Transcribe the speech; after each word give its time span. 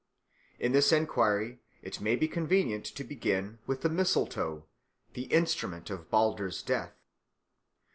In 0.57 0.71
this 0.71 0.91
enquiry 0.91 1.59
it 1.83 2.01
may 2.01 2.15
be 2.15 2.27
convenient 2.27 2.85
to 2.85 3.03
begin 3.03 3.59
with 3.67 3.81
the 3.81 3.89
mistletoe, 3.89 4.65
the 5.13 5.25
instrument 5.25 5.91
of 5.91 6.09
Balder's 6.09 6.63
death. 6.63 6.95